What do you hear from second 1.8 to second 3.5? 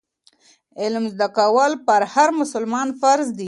پر هر مسلمان فرض دي.